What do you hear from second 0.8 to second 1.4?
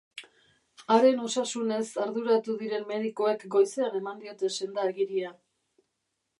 Haren